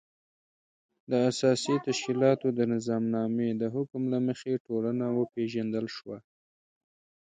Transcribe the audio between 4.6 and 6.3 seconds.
ټولنه وپېژندل شوه.